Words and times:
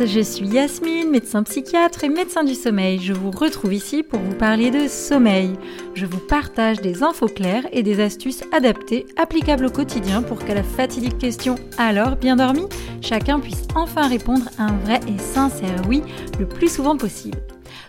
je 0.00 0.20
suis 0.20 0.46
Yasmine, 0.48 1.10
médecin 1.10 1.44
psychiatre 1.44 2.02
et 2.02 2.08
médecin 2.08 2.42
du 2.42 2.54
sommeil. 2.54 2.98
Je 2.98 3.12
vous 3.12 3.30
retrouve 3.30 3.72
ici 3.72 4.02
pour 4.02 4.18
vous 4.18 4.34
parler 4.34 4.70
de 4.70 4.88
sommeil. 4.88 5.56
Je 5.94 6.04
vous 6.04 6.18
partage 6.18 6.80
des 6.80 7.02
infos 7.02 7.28
claires 7.28 7.66
et 7.72 7.82
des 7.82 8.00
astuces 8.00 8.42
adaptées, 8.52 9.06
applicables 9.16 9.66
au 9.66 9.70
quotidien 9.70 10.22
pour 10.22 10.44
qu'à 10.44 10.54
la 10.54 10.64
fatidique 10.64 11.18
question 11.18 11.54
alors 11.78 12.16
bien 12.16 12.36
dormi, 12.36 12.66
chacun 13.02 13.38
puisse 13.38 13.68
enfin 13.74 14.08
répondre 14.08 14.48
un 14.58 14.72
vrai 14.84 15.00
et 15.08 15.18
sincère 15.18 15.82
oui 15.88 16.02
le 16.40 16.46
plus 16.46 16.68
souvent 16.68 16.96
possible. 16.96 17.38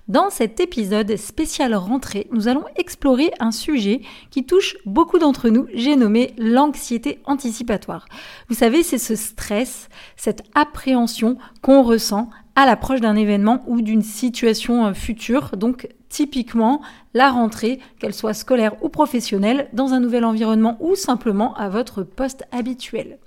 Dans 0.07 0.29
cet 0.29 0.59
épisode 0.59 1.15
spécial 1.15 1.73
rentrée, 1.73 2.27
nous 2.31 2.47
allons 2.47 2.65
explorer 2.75 3.31
un 3.39 3.51
sujet 3.51 4.01
qui 4.29 4.45
touche 4.45 4.77
beaucoup 4.85 5.17
d'entre 5.17 5.49
nous, 5.49 5.65
j'ai 5.73 5.95
nommé 5.95 6.35
l'anxiété 6.37 7.21
anticipatoire. 7.25 8.05
Vous 8.47 8.53
savez, 8.53 8.83
c'est 8.83 8.99
ce 8.99 9.15
stress, 9.15 9.89
cette 10.15 10.43
appréhension 10.53 11.39
qu'on 11.63 11.81
ressent 11.81 12.29
à 12.55 12.67
l'approche 12.67 13.01
d'un 13.01 13.15
événement 13.15 13.63
ou 13.65 13.81
d'une 13.81 14.03
situation 14.03 14.85
euh, 14.85 14.93
future, 14.93 15.57
donc 15.57 15.89
typiquement 16.15 16.79
la 17.13 17.29
rentrée, 17.29 17.79
qu'elle 17.99 18.13
soit 18.13 18.33
scolaire 18.33 18.81
ou 18.81 18.87
professionnelle, 18.87 19.67
dans 19.73 19.91
un 19.91 19.99
nouvel 19.99 20.23
environnement 20.23 20.77
ou 20.79 20.95
simplement 20.95 21.53
à 21.55 21.67
votre 21.67 22.03
poste 22.03 22.45
habituel. 22.53 23.19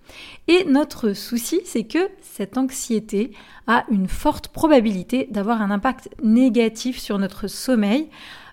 Et 0.47 0.65
notre 0.65 1.13
souci, 1.13 1.61
c'est 1.67 1.85
que 1.85 2.09
cette 2.23 2.57
anxiété 2.57 3.33
a 3.67 3.85
une 3.91 4.09
forte 4.09 4.49
probabilité 4.49 5.29
d'avoir 5.31 5.61
un 5.61 5.71
impact 5.71 6.09
négatif 6.23 6.99
sur 6.99 7.19
notre 7.19 7.47
sommeil. 7.47 8.09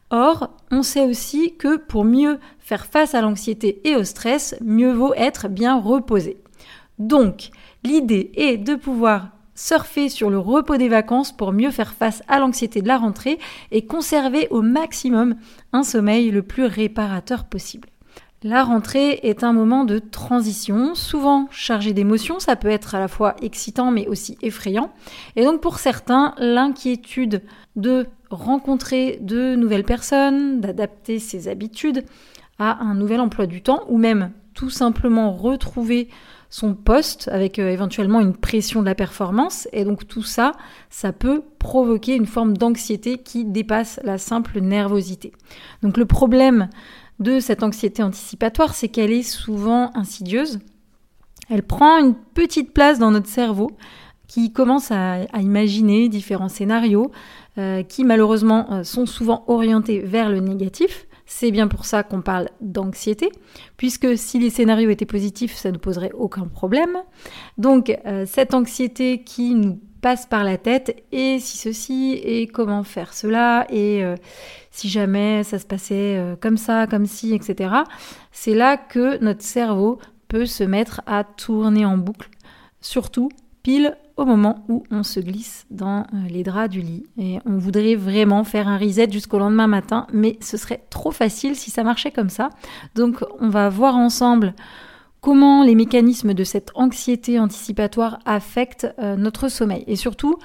Or, 0.10 0.50
on 0.70 0.84
sait 0.84 1.06
aussi 1.06 1.56
que 1.56 1.78
pour 1.78 2.04
mieux 2.04 2.38
faire 2.60 2.88
face 2.88 3.16
à 3.16 3.22
l'anxiété 3.22 3.80
et 3.86 3.96
au 3.96 4.04
stress, 4.04 4.58
mieux 4.62 4.92
vaut 4.92 5.14
être 5.14 5.48
bien 5.48 5.80
reposé. 5.80 6.42
Donc, 7.00 7.52
l'idée 7.86 8.34
est 8.36 8.58
de 8.58 8.76
pouvoir 8.76 9.30
surfer 9.56 10.10
sur 10.10 10.30
le 10.30 10.38
repos 10.38 10.78
des 10.78 10.90
vacances 10.90 11.32
pour 11.32 11.54
mieux 11.54 11.72
faire 11.72 11.94
face 11.94 12.22
à 12.28 12.40
l'anxiété 12.40 12.82
de 12.82 12.88
la 12.88 12.98
rentrée 12.98 13.40
et 13.72 13.86
conserver 13.86 14.48
au 14.52 14.62
maximum 14.62 15.36
un 15.74 15.84
sommeil 15.84 16.30
le 16.30 16.44
plus 16.44 16.66
réparateur 16.66 17.46
possible. 17.46 17.90
La 18.44 18.64
rentrée 18.64 19.22
est 19.24 19.44
un 19.44 19.54
moment 19.54 19.86
de 19.86 19.98
transition, 19.98 20.94
souvent 20.94 21.48
chargé 21.50 21.94
d'émotions, 21.94 22.40
ça 22.40 22.56
peut 22.56 22.68
être 22.68 22.94
à 22.94 23.00
la 23.00 23.08
fois 23.08 23.36
excitant 23.42 23.90
mais 23.90 24.08
aussi 24.08 24.38
effrayant. 24.44 24.92
Et 25.36 25.44
donc 25.44 25.62
pour 25.62 25.80
certains, 25.80 26.36
l'inquiétude 26.38 27.42
de 27.76 28.06
rencontrer 28.30 29.18
de 29.22 29.56
nouvelles 29.56 29.84
personnes, 29.84 30.62
d'adapter 30.62 31.18
ses 31.18 31.48
habitudes 31.48 32.06
à 32.60 32.84
un 32.84 32.94
nouvel 32.94 33.20
emploi 33.20 33.48
du 33.48 33.62
temps 33.62 33.84
ou 33.88 33.98
même 33.98 34.32
tout 34.56 34.72
simplement 34.72 35.34
retrouver 35.34 36.10
son 36.50 36.74
poste 36.74 37.28
avec 37.28 37.60
euh, 37.60 37.70
éventuellement 37.70 38.22
une 38.22 38.36
pression 38.36 38.82
de 38.82 38.86
la 38.86 38.96
performance. 38.96 39.68
Et 39.74 39.84
donc 39.84 40.08
tout 40.08 40.24
ça, 40.24 40.54
ça 40.90 41.12
peut 41.12 41.44
provoquer 41.60 42.16
une 42.16 42.26
forme 42.26 42.56
d'anxiété 42.56 43.18
qui 43.18 43.46
dépasse 43.46 44.00
la 44.04 44.18
simple 44.18 44.62
nervosité. 44.62 45.34
Donc 45.84 45.98
le 45.98 46.06
problème 46.06 46.70
de 47.20 47.40
cette 47.40 47.64
anxiété 47.64 48.04
anticipatoire, 48.04 48.74
c'est 48.74 48.88
qu'elle 48.88 49.12
est 49.12 49.24
souvent 49.24 49.92
insidieuse. 49.96 50.60
Elle 51.50 51.64
prend 51.64 52.00
une 52.00 52.16
petite 52.16 52.74
place 52.74 53.00
dans 53.00 53.12
notre 53.12 53.28
cerveau 53.28 53.72
qui 54.28 54.52
commence 54.52 54.92
à, 54.92 55.20
imaginer 55.40 56.10
différents 56.10 56.50
scénarios 56.50 57.12
euh, 57.58 57.84
qui 57.84 58.04
malheureusement 58.04 58.68
euh, 58.72 58.84
sont 58.84 59.06
souvent 59.06 59.44
orientés 59.48 60.00
vers 60.00 60.30
le 60.30 60.40
négatif. 60.40 61.05
C'est 61.26 61.52
bien 61.52 61.68
pour 61.68 61.86
ça 61.86 62.04
qu'on 62.04 62.22
parle 62.22 62.50
d'anxiété, 62.62 63.30
puisque 63.78 64.18
si 64.18 64.40
les 64.40 64.50
scénarios 64.50 64.90
étaient 64.90 65.06
positifs, 65.06 65.56
ça 65.56 65.72
ne 65.72 65.78
poserait 65.78 66.12
aucun 66.14 66.48
problème. 66.48 66.98
Donc 67.58 67.98
euh, 68.06 68.26
cette 68.28 68.54
anxiété 68.54 69.24
qui 69.24 69.56
nous 69.56 69.80
passe 70.02 70.28
par 70.28 70.44
la 70.44 70.58
tête, 70.58 71.04
et 71.12 71.40
si 71.40 71.58
ceci, 71.58 72.14
et 72.24 72.46
comment 72.46 72.84
faire 72.84 73.12
cela, 73.12 73.66
et 73.72 74.04
euh, 74.04 74.16
si 74.70 74.88
jamais 74.88 75.44
ça 75.44 75.58
se 75.58 75.66
passait 75.66 76.18
euh, 76.18 76.36
comme 76.40 76.58
ça, 76.58 76.86
comme 76.86 77.08
ci, 77.08 77.34
etc., 77.34 77.74
c'est 78.32 78.54
là 78.54 78.78
que 78.78 79.18
notre 79.24 79.42
cerveau 79.42 79.98
peut 80.28 80.46
se 80.46 80.64
mettre 80.64 81.02
à 81.08 81.24
tourner 81.24 81.86
en 81.86 81.98
boucle, 81.98 82.30
surtout 82.82 83.30
pile 83.64 83.98
au 84.18 84.26
moment 84.26 84.64
où 84.70 84.84
on 84.92 85.04
se 85.04 85.20
glisse 85.20 85.66
dans 85.70 86.02
euh, 86.02 86.28
les 86.30 86.44
draps 86.44 86.70
du 86.70 86.82
lit. 86.82 87.04
Et 87.18 87.40
on 87.46 87.58
voudrait 87.58 87.96
vraiment 87.96 88.44
faire 88.44 88.68
un 88.68 88.78
reset 88.78 89.12
jusqu'au 89.12 89.40
lendemain 89.40 89.68
matin, 89.68 90.08
mais 90.14 90.38
ce 90.42 90.58
serait 90.58 90.84
trop 90.90 91.12
facile 91.12 91.56
si 91.56 91.72
ça 91.72 91.84
marchait 91.84 92.12
comme 92.12 92.30
ça. 92.30 92.50
Donc 92.96 93.24
on 93.40 93.50
va 93.50 93.70
voir 93.70 93.96
ensemble 93.96 94.54
comment 95.22 95.64
les 95.64 95.76
mécanismes 95.76 96.34
de 96.34 96.44
cette 96.44 96.72
anxiété 96.76 97.40
anticipatoire 97.40 98.20
affectent 98.26 98.88
euh, 99.00 99.16
notre 99.16 99.50
sommeil 99.50 99.84
et 99.88 99.96
surtout 99.96 100.38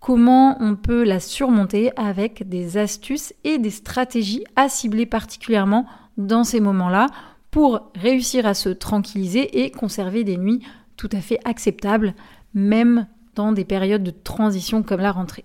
comment 0.00 0.56
on 0.60 0.76
peut 0.76 1.04
la 1.04 1.20
surmonter 1.20 1.92
avec 1.96 2.46
des 2.48 2.76
astuces 2.76 3.32
et 3.44 3.58
des 3.58 3.70
stratégies 3.70 4.44
à 4.56 4.68
cibler 4.68 5.06
particulièrement 5.06 5.86
dans 6.18 6.44
ces 6.44 6.60
moments-là 6.60 7.06
pour 7.50 7.92
réussir 7.94 8.44
à 8.44 8.54
se 8.54 8.68
tranquilliser 8.68 9.62
et 9.62 9.70
conserver 9.70 10.24
des 10.24 10.36
nuits 10.36 10.60
tout 10.96 11.08
à 11.12 11.20
fait 11.20 11.38
acceptables, 11.44 12.14
même 12.52 13.06
dans 13.34 13.52
des 13.52 13.64
périodes 13.64 14.02
de 14.02 14.10
transition 14.10 14.82
comme 14.82 15.00
la 15.00 15.12
rentrée. 15.12 15.44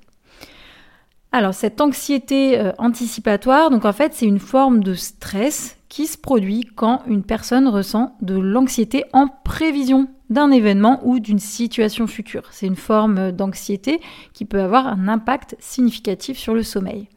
Alors 1.31 1.53
cette 1.53 1.79
anxiété 1.79 2.59
euh, 2.59 2.72
anticipatoire, 2.79 3.69
donc 3.69 3.85
en 3.85 3.94
fait 3.94 4.13
c'est 4.13 4.25
une 4.25 4.39
forme 4.39 4.83
de 4.83 4.95
stress 4.95 5.77
qui 5.88 6.07
se 6.07 6.17
produit 6.17 6.67
quand 6.75 7.03
une 7.07 7.23
personne 7.23 7.67
ressent 7.67 8.16
de 8.22 8.38
l'anxiété 8.38 9.03
en 9.13 9.27
prévision 9.27 10.07
d'un 10.29 10.50
événement 10.50 11.01
ou 11.03 11.19
d'une 11.19 11.39
situation 11.39 12.07
future. 12.07 12.47
C'est 12.51 12.67
une 12.67 12.75
forme 12.75 13.31
d'anxiété 13.31 14.00
qui 14.33 14.45
peut 14.45 14.61
avoir 14.61 14.88
un 14.88 15.07
impact 15.07 15.56
significatif 15.59 16.38
sur 16.38 16.53
le 16.53 16.63
sommeil. 16.63 17.09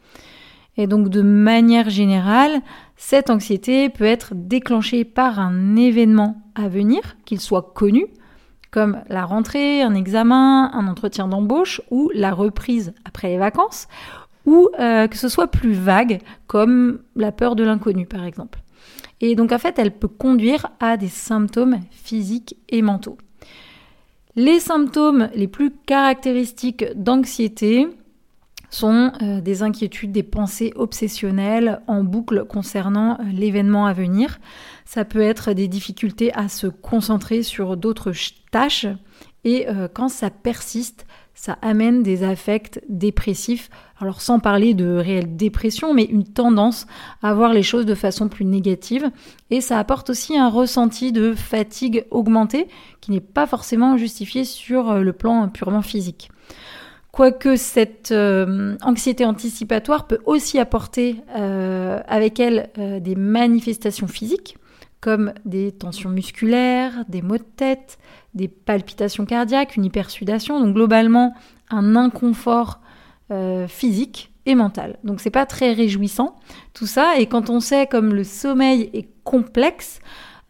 Et 0.77 0.87
donc 0.87 1.09
de 1.09 1.23
manière 1.23 1.91
générale, 1.91 2.61
cette 2.97 3.31
anxiété 3.31 3.89
peut 3.89 4.05
être 4.05 4.33
déclenchée 4.35 5.05
par 5.05 5.39
un 5.39 5.77
événement 5.77 6.43
à 6.55 6.69
venir, 6.69 7.17
qu'il 7.25 7.41
soit 7.41 7.73
connu, 7.75 8.07
comme 8.73 9.03
la 9.09 9.25
rentrée, 9.25 9.83
un 9.83 9.95
examen, 9.95 10.73
un 10.73 10.89
entretien 10.89 11.29
d'embauche 11.29 11.81
ou 11.91 12.11
la 12.15 12.33
reprise 12.33 12.93
après 13.05 13.29
les 13.29 13.39
vacances, 13.39 13.87
ou 14.47 14.69
euh, 14.81 15.07
que 15.07 15.17
ce 15.17 15.29
soit 15.29 15.47
plus 15.47 15.75
vague, 15.75 16.21
comme 16.49 17.01
la 17.15 17.31
peur 17.31 17.55
de 17.55 17.63
l'inconnu 17.63 18.07
par 18.07 18.25
exemple. 18.25 18.61
Et 19.21 19.37
donc 19.37 19.53
en 19.53 19.59
fait, 19.59 19.79
elle 19.79 19.93
peut 19.93 20.09
conduire 20.09 20.67
à 20.81 20.97
des 20.97 21.09
symptômes 21.09 21.79
physiques 21.91 22.57
et 22.71 22.83
mentaux. 22.83 23.19
Les 24.35 24.59
symptômes 24.59 25.29
les 25.35 25.47
plus 25.47 25.71
caractéristiques 25.71 26.87
d'anxiété 26.97 27.87
sont 28.73 29.13
euh, 29.21 29.41
des 29.41 29.63
inquiétudes, 29.63 30.13
des 30.13 30.23
pensées 30.23 30.73
obsessionnelles 30.77 31.81
en 31.87 32.03
boucle 32.03 32.47
concernant 32.47 33.19
euh, 33.21 33.25
l'événement 33.33 33.87
à 33.87 33.93
venir. 33.93 34.41
Ça 34.85 35.05
peut 35.05 35.21
être 35.21 35.53
des 35.53 35.69
difficultés 35.69 36.33
à 36.35 36.49
se 36.49 36.67
concentrer 36.67 37.43
sur 37.43 37.77
d'autres 37.77 38.13
tâches 38.51 38.87
et 39.45 39.69
euh, 39.69 39.89
quand 39.93 40.09
ça 40.09 40.31
persiste, 40.31 41.07
ça 41.35 41.59
amène 41.61 42.03
des 42.03 42.25
affects 42.25 42.81
dépressifs. 42.89 43.69
Alors 43.99 44.21
sans 44.21 44.39
parler 44.39 44.75
de 44.75 44.87
réelle 44.87 45.37
dépression, 45.37 45.93
mais 45.93 46.05
une 46.05 46.25
tendance 46.25 46.87
à 47.23 47.35
voir 47.35 47.53
les 47.53 47.63
choses 47.63 47.87
de 47.87 47.95
façon 47.95 48.29
plus 48.29 48.45
négative. 48.45 49.11
Et 49.51 49.61
ça 49.61 49.79
apporte 49.79 50.11
aussi 50.11 50.37
un 50.37 50.49
ressenti 50.49 51.13
de 51.13 51.35
fatigue 51.35 52.07
augmentée 52.11 52.69
qui 53.01 53.11
n'est 53.11 53.21
pas 53.21 53.47
forcément 53.47 53.97
justifié 53.97 54.45
sur 54.45 54.95
le 54.99 55.13
plan 55.13 55.49
purement 55.49 55.83
physique. 55.83 56.31
Quoique 57.13 57.57
cette 57.57 58.11
euh, 58.11 58.75
anxiété 58.81 59.27
anticipatoire 59.27 60.07
peut 60.07 60.21
aussi 60.25 60.59
apporter 60.59 61.17
euh, 61.37 62.01
avec 62.09 62.41
elle 62.41 62.71
euh, 62.79 63.01
des 63.01 63.17
manifestations 63.17 64.09
physiques, 64.09 64.57
comme 65.03 65.35
des 65.45 65.73
tensions 65.73 66.09
musculaires, 66.09 67.05
des 67.09 67.21
maux 67.21 67.37
de 67.37 67.43
tête, 67.43 67.99
des 68.33 68.49
palpitations 68.49 69.27
cardiaques, 69.27 69.77
une 69.77 69.85
hypersudation, 69.85 70.59
donc 70.59 70.75
globalement 70.75 71.35
un 71.71 71.97
inconfort 71.97 72.81
physique 73.67 74.31
et 74.45 74.55
mental. 74.55 74.99
Donc 75.05 75.21
c'est 75.21 75.31
pas 75.31 75.47
très 75.47 75.73
réjouissant 75.73 76.37
tout 76.75 76.87
ça, 76.87 77.19
et 77.19 77.27
quand 77.27 77.49
on 77.49 77.61
sait 77.61 77.87
comme 77.87 78.13
le 78.13 78.25
sommeil 78.25 78.91
est 78.93 79.09
complexe 79.25 80.01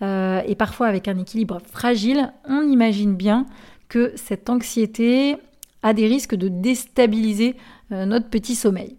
et 0.01 0.57
parfois 0.59 0.89
avec 0.89 1.07
un 1.07 1.17
équilibre 1.17 1.61
fragile, 1.65 2.33
on 2.49 2.63
imagine 2.63 3.15
bien 3.15 3.47
que 3.89 4.13
cette 4.17 4.51
anxiété 4.51 5.37
a 5.83 5.93
des 5.93 6.07
risques 6.07 6.35
de 6.35 6.49
déstabiliser 6.49 7.57
euh, 7.93 8.07
notre 8.07 8.29
petit 8.29 8.55
sommeil. 8.55 8.97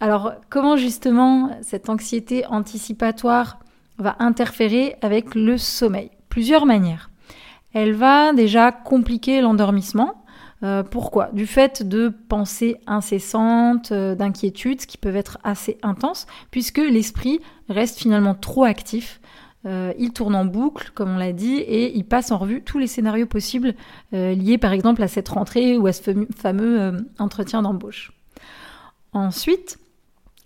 Alors 0.00 0.32
comment 0.48 0.76
justement 0.76 1.50
cette 1.62 1.88
anxiété 1.88 2.46
anticipatoire 2.46 3.58
va 3.98 4.16
interférer 4.20 4.96
avec 5.02 5.34
le 5.34 5.58
sommeil? 5.58 6.10
Plusieurs 6.28 6.66
manières. 6.66 7.10
Elle 7.72 7.92
va 7.92 8.32
déjà 8.32 8.72
compliquer 8.72 9.40
l'endormissement. 9.40 10.24
Euh, 10.62 10.82
pourquoi? 10.82 11.30
Du 11.32 11.46
fait 11.46 11.86
de 11.86 12.12
pensées 12.28 12.78
incessantes, 12.86 13.92
euh, 13.92 14.14
d'inquiétudes 14.14 14.86
qui 14.86 14.98
peuvent 14.98 15.16
être 15.16 15.38
assez 15.44 15.78
intenses, 15.82 16.26
puisque 16.50 16.78
l'esprit 16.78 17.40
reste 17.68 17.98
finalement 17.98 18.34
trop 18.34 18.64
actif 18.64 19.20
il 19.64 20.12
tourne 20.14 20.34
en 20.34 20.44
boucle, 20.44 20.92
comme 20.94 21.10
on 21.10 21.16
l'a 21.18 21.32
dit, 21.32 21.56
et 21.56 21.96
il 21.96 22.04
passe 22.04 22.30
en 22.30 22.38
revue 22.38 22.62
tous 22.62 22.78
les 22.78 22.86
scénarios 22.86 23.26
possibles 23.26 23.74
liés 24.12 24.58
par 24.58 24.72
exemple 24.72 25.02
à 25.02 25.08
cette 25.08 25.28
rentrée 25.28 25.76
ou 25.76 25.86
à 25.86 25.92
ce 25.92 26.26
fameux 26.36 27.06
entretien 27.18 27.62
d'embauche. 27.62 28.12
Ensuite, 29.12 29.78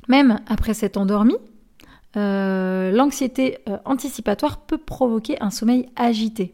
même 0.08 0.40
après 0.48 0.74
s'être 0.74 0.96
endormi, 0.96 1.36
l'anxiété 2.16 3.58
anticipatoire 3.84 4.58
peut 4.58 4.78
provoquer 4.78 5.40
un 5.40 5.50
sommeil 5.50 5.88
agité, 5.94 6.52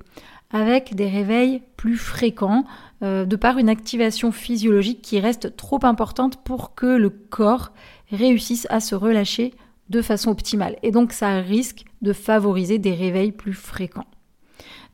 avec 0.51 0.95
des 0.95 1.09
réveils 1.09 1.63
plus 1.77 1.97
fréquents, 1.97 2.65
euh, 3.03 3.25
de 3.25 3.37
par 3.37 3.59
une 3.59 3.69
activation 3.69 4.33
physiologique 4.33 5.03
qui 5.03 5.21
reste 5.21 5.57
trop 5.57 5.79
importante 5.83 6.43
pour 6.43 6.75
que 6.75 6.87
le 6.87 7.11
corps 7.11 7.71
réussisse 8.11 8.67
à 8.71 8.81
se 8.81 8.95
relâcher 8.95 9.55
de 9.90 10.02
façon 10.02 10.31
optimale. 10.31 10.76
Et 10.82 10.90
donc 10.90 11.12
ça 11.12 11.40
risque 11.40 11.85
de 12.02 12.12
favoriser 12.12 12.79
des 12.79 12.94
réveils 12.94 13.32
plus 13.32 13.55
fréquents. 13.55 14.06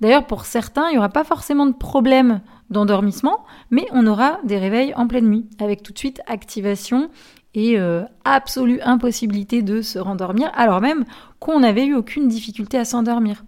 D'ailleurs, 0.01 0.27
pour 0.27 0.45
certains, 0.45 0.89
il 0.89 0.93
n'y 0.93 0.99
aura 0.99 1.09
pas 1.09 1.25
forcément 1.25 1.67
de 1.67 1.75
problème 1.75 2.41
d'endormissement, 2.71 3.45
mais 3.71 3.87
on 3.93 4.07
aura 4.07 4.39
des 4.45 4.59
réveils 4.59 4.93
en 4.95 5.07
pleine 5.07 5.29
nuit, 5.29 5.47
avec 5.61 5.83
tout 5.83 5.93
de 5.93 5.99
suite 5.99 6.21
activation 6.27 7.11
et 7.55 7.79
euh, 7.79 8.03
absolue 8.25 8.81
impossibilité 8.83 9.63
de 9.63 9.81
se 9.81 9.99
rendormir, 9.99 10.51
alors 10.55 10.81
même 10.81 11.05
qu'on 11.39 11.61
n'avait 11.61 11.87
eu 11.87 11.95
aucune 11.95 12.27
difficulté 12.29 12.77
à 12.79 12.85
s'endormir. 12.85 13.45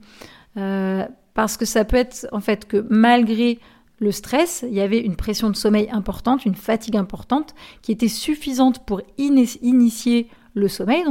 Euh, 0.57 1.05
parce 1.35 1.57
que 1.57 1.65
ça 1.65 1.85
peut 1.85 1.97
être 1.97 2.27
en 2.33 2.41
fait 2.41 2.67
que 2.67 2.87
malgré 2.89 3.59
le 3.99 4.13
stress, 4.13 4.65
il 4.67 4.75
y 4.75 4.81
avait 4.81 5.01
une 5.01 5.17
pression 5.17 5.51
de 5.51 5.57
sommeil 5.57 5.89
importante, 5.91 6.45
une 6.45 6.55
fatigue 6.55 6.97
importante, 6.97 7.55
qui 7.83 7.93
était 7.93 8.09
suffisante 8.09 8.85
pour 8.87 9.03
initier 9.19 10.29
le 10.55 10.69
sommeil, 10.69 11.05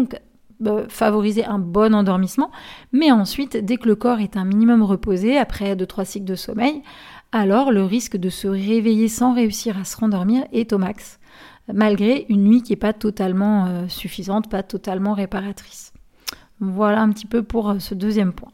euh, 0.66 0.86
favoriser 0.88 1.44
un 1.44 1.60
bon 1.60 1.94
endormissement. 1.94 2.50
Mais 2.94 3.12
ensuite, 3.12 3.58
dès 3.58 3.76
que 3.76 3.88
le 3.88 3.96
corps 3.96 4.20
est 4.20 4.38
un 4.38 4.46
minimum 4.46 4.84
reposé, 4.84 5.38
après 5.38 5.76
2-3 5.76 6.06
cycles 6.06 6.26
de 6.26 6.36
sommeil, 6.36 6.82
alors 7.34 7.74
le 7.74 7.84
risque 7.84 8.16
de 8.16 8.30
se 8.30 8.48
réveiller 8.48 9.10
sans 9.10 9.34
réussir 9.34 9.78
à 9.78 9.84
se 9.84 9.98
rendormir 9.98 10.46
est 10.54 10.72
au 10.72 10.78
max, 10.78 11.20
malgré 11.74 12.26
une 12.30 12.46
nuit 12.46 12.64
qui 12.64 12.72
n'est 12.72 12.78
pas 12.78 12.94
totalement 12.94 13.66
euh, 13.66 13.88
suffisante, 13.90 14.50
pas 14.50 14.64
totalement 14.64 15.14
réparatrice. 15.14 15.92
Voilà 16.62 17.02
un 17.02 17.10
petit 17.10 17.28
peu 17.28 17.44
pour 17.44 17.72
euh, 17.72 17.80
ce 17.80 17.94
deuxième 17.94 18.32
point. 18.32 18.52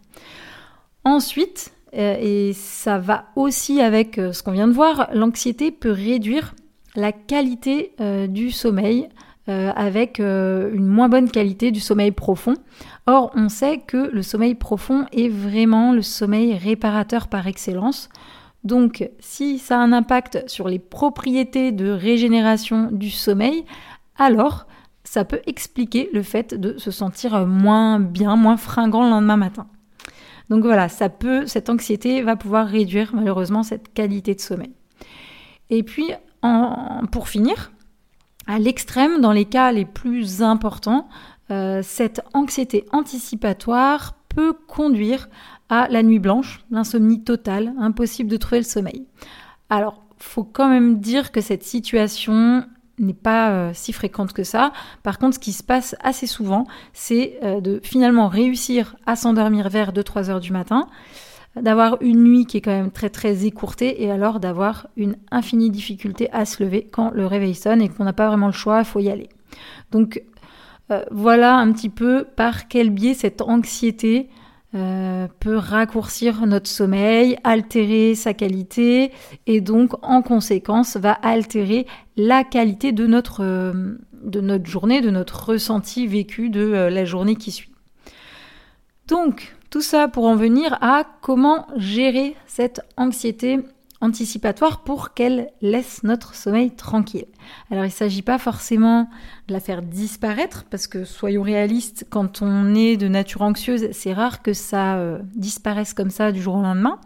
Ensuite, 1.04 1.72
et 1.94 2.54
ça 2.54 3.00
va 3.00 3.26
aussi 3.36 3.82
avec 3.82 4.16
ce 4.16 4.42
qu'on 4.44 4.54
vient 4.54 4.68
de 4.70 4.74
voir, 4.74 5.10
l'anxiété 5.14 5.72
peut 5.72 5.92
réduire 5.92 6.56
la 6.96 7.12
qualité 7.12 7.94
du 8.30 8.50
sommeil 8.50 9.10
avec 9.48 10.20
une 10.20 10.86
moins 10.86 11.10
bonne 11.10 11.30
qualité 11.30 11.72
du 11.72 11.80
sommeil 11.80 12.12
profond. 12.12 12.54
Or, 13.08 13.32
on 13.36 13.50
sait 13.50 13.80
que 13.80 14.10
le 14.12 14.22
sommeil 14.22 14.56
profond 14.56 15.06
est 15.12 15.30
vraiment 15.30 15.92
le 15.92 16.02
sommeil 16.02 16.56
réparateur 16.56 17.28
par 17.28 17.48
excellence. 17.48 18.10
Donc, 18.64 19.10
si 19.20 19.58
ça 19.58 19.78
a 19.78 19.82
un 19.82 19.92
impact 19.92 20.48
sur 20.48 20.68
les 20.68 20.80
propriétés 20.80 21.72
de 21.72 21.90
régénération 21.90 22.90
du 22.92 23.10
sommeil, 23.10 23.66
alors 24.18 24.68
ça 25.04 25.26
peut 25.26 25.42
expliquer 25.48 26.10
le 26.14 26.22
fait 26.22 26.54
de 26.54 26.78
se 26.78 26.92
sentir 26.92 27.48
moins 27.48 28.00
bien, 28.00 28.36
moins 28.36 28.58
fringant 28.58 29.04
le 29.04 29.10
lendemain 29.10 29.38
matin. 29.38 29.68
Donc 30.50 30.64
voilà, 30.64 30.90
ça 30.90 31.10
peut, 31.10 31.48
cette 31.48 31.70
anxiété 31.70 32.22
va 32.22 32.36
pouvoir 32.36 32.68
réduire 32.68 33.12
malheureusement 33.16 33.64
cette 33.64 33.94
qualité 33.94 34.36
de 34.36 34.42
sommeil. 34.42 34.72
Et 35.70 35.82
puis, 35.82 36.12
pour 37.12 37.30
finir, 37.30 37.72
à 38.52 38.60
l'extrême, 38.60 39.22
dans 39.22 39.32
les 39.32 39.46
cas 39.46 39.72
les 39.72 39.86
plus 39.86 40.42
importants, 40.42 41.08
euh, 41.52 41.80
cette 41.84 42.22
anxiété 42.34 42.86
anticipatoire 42.92 44.16
peut 44.28 44.54
conduire 44.68 45.30
à 45.70 45.88
la 45.88 46.04
nuit 46.04 46.20
blanche, 46.20 46.66
l'insomnie 46.70 47.24
totale, 47.24 47.74
impossible 47.80 48.30
de 48.30 48.36
trouver 48.36 48.58
le 48.58 48.66
sommeil. 48.66 49.08
Alors, 49.70 50.04
faut 50.18 50.44
quand 50.44 50.68
même 50.68 51.00
dire 51.00 51.32
que 51.32 51.40
cette 51.40 51.64
situation 51.64 52.66
n'est 53.00 53.14
pas 53.14 53.52
euh, 53.52 53.72
si 53.74 53.94
fréquente 53.94 54.34
que 54.34 54.44
ça. 54.44 54.74
Par 55.02 55.18
contre, 55.18 55.36
ce 55.36 55.40
qui 55.40 55.54
se 55.54 55.64
passe 55.64 55.96
assez 56.02 56.28
souvent, 56.28 56.68
c'est 56.92 57.40
euh, 57.44 57.62
de 57.62 57.80
finalement 57.82 58.28
réussir 58.28 58.98
à 59.06 59.16
s'endormir 59.16 59.70
vers 59.70 59.94
2-3 59.94 60.30
heures 60.30 60.42
du 60.42 60.52
matin, 60.52 60.90
d'avoir 61.56 61.98
une 62.02 62.24
nuit 62.24 62.46
qui 62.46 62.58
est 62.58 62.62
quand 62.62 62.72
même 62.72 62.92
très 62.92 63.10
très 63.10 63.46
écourtée 63.46 64.04
et 64.04 64.12
alors 64.12 64.40
d'avoir 64.40 64.88
une 64.96 65.18
infinie 65.32 65.70
difficulté 65.70 66.30
à 66.32 66.46
se 66.46 66.64
lever 66.64 66.88
quand 66.90 67.12
le 67.12 67.26
réveil 67.26 67.56
sonne 67.56 67.82
et 67.82 67.90
qu'on 67.90 68.06
n'a 68.06 68.14
pas 68.14 68.28
vraiment 68.28 68.48
le 68.48 68.54
choix, 68.54 68.80
il 68.80 68.86
faut 68.86 69.00
y 69.00 69.10
aller. 69.10 69.30
Donc 69.92 70.24
euh, 70.92 71.04
voilà 71.12 71.58
un 71.58 71.72
petit 71.74 71.90
peu 71.90 72.26
par 72.36 72.68
quel 72.68 72.90
biais 72.90 73.14
cette 73.14 73.42
anxiété 73.42 74.30
euh, 74.74 75.28
peut 75.42 75.58
raccourcir 75.58 76.46
notre 76.46 76.70
sommeil, 76.70 77.36
altérer 77.44 78.16
sa 78.16 78.34
qualité 78.34 79.12
et 79.46 79.60
donc 79.60 79.92
en 80.02 80.22
conséquence 80.22 80.96
va 80.96 81.12
altérer 81.12 81.86
la 82.16 82.46
qualité 82.46 82.94
de 82.94 83.08
notre, 83.08 83.44
euh, 83.44 83.98
de 84.24 84.40
notre 84.40 84.68
journée, 84.68 85.02
de 85.02 85.10
notre 85.10 85.50
ressenti 85.50 86.08
vécu 86.08 86.50
de 86.50 86.62
la 86.62 87.04
journée 87.04 87.36
qui 87.36 87.52
suit. 87.52 87.72
Donc 89.08 89.54
tout 89.72 89.82
ça 89.82 90.08
pour 90.10 90.26
en 90.26 90.36
venir 90.36 90.78
à 90.82 91.06
comment 91.22 91.66
gérer 91.78 92.36
cette 92.46 92.82
anxiété 92.98 93.60
anticipatoire 94.02 94.84
pour 94.84 95.14
qu'elle 95.14 95.50
laisse 95.62 96.04
notre 96.04 96.36
sommeil 96.36 96.72
tranquille. 96.72 97.28
Alors 97.70 97.86
il 97.86 97.88
ne 97.88 97.94
s'agit 97.94 98.22
pas 98.22 98.38
forcément 98.38 99.10
de 99.48 99.54
la 99.54 99.60
faire 99.60 99.82
disparaître, 99.82 100.66
parce 100.70 100.88
que 100.88 101.06
soyons 101.06 101.42
réalistes, 101.42 102.06
quand 102.10 102.42
on 102.42 102.76
est 102.76 102.98
de 102.98 103.08
nature 103.08 103.44
anxieuse, 103.44 103.88
c'est 103.92 104.14
rare 104.14 104.42
que 104.42 104.54
ça 104.54 104.98
euh, 104.98 105.20
disparaisse 105.36 105.94
comme 105.94 106.10
ça 106.10 106.32
du 106.32 106.42
jour 106.42 106.56
au 106.56 106.62
lendemain. 106.62 107.00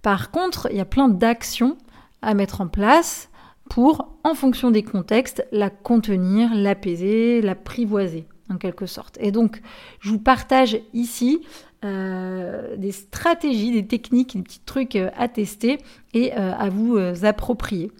Par 0.00 0.30
contre, 0.30 0.68
il 0.70 0.78
y 0.78 0.80
a 0.80 0.86
plein 0.86 1.08
d'actions 1.08 1.76
à 2.22 2.34
mettre 2.34 2.62
en 2.62 2.68
place 2.68 3.28
pour, 3.68 4.16
en 4.24 4.34
fonction 4.34 4.70
des 4.70 4.82
contextes, 4.82 5.46
la 5.52 5.70
contenir, 5.70 6.54
l'apaiser, 6.54 7.42
l'apprivoiser 7.42 8.26
en 8.48 8.56
quelque 8.56 8.86
sorte. 8.86 9.18
Et 9.20 9.32
donc, 9.32 9.60
je 10.00 10.10
vous 10.10 10.18
partage 10.18 10.78
ici 10.94 11.40
euh, 11.84 12.76
des 12.76 12.92
stratégies, 12.92 13.72
des 13.72 13.86
techniques, 13.86 14.36
des 14.36 14.42
petits 14.42 14.60
trucs 14.64 14.94
euh, 14.94 15.10
à 15.16 15.26
tester 15.26 15.78
et 16.14 16.32
euh, 16.32 16.52
à 16.54 16.68
vous 16.68 16.96
approprier. 17.24 17.90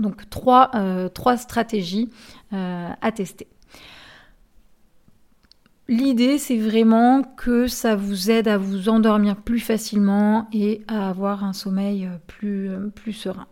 Donc 0.00 0.30
trois, 0.30 0.70
stratégies 1.36 2.08
à 2.50 3.12
tester. 3.14 3.46
L'idée, 5.88 6.38
c'est 6.38 6.56
vraiment 6.56 7.22
que 7.22 7.66
ça 7.66 7.94
vous 7.94 8.30
aide 8.30 8.48
à 8.48 8.56
vous 8.56 8.88
endormir 8.88 9.36
plus 9.36 9.60
facilement 9.60 10.48
et 10.50 10.80
à 10.88 11.10
avoir 11.10 11.44
un 11.44 11.52
sommeil 11.52 12.08
plus, 12.26 12.70
plus 12.94 13.12
serein. 13.12 13.46